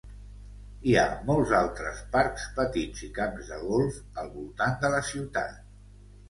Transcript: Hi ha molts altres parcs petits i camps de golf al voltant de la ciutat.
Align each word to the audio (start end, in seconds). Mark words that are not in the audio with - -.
Hi 0.85 0.93
ha 1.01 1.01
molts 1.27 1.51
altres 1.57 2.01
parcs 2.15 2.47
petits 2.55 3.03
i 3.09 3.11
camps 3.19 3.53
de 3.53 3.61
golf 3.67 4.01
al 4.23 4.33
voltant 4.39 4.75
de 4.87 4.93
la 4.97 5.05
ciutat. 5.13 5.63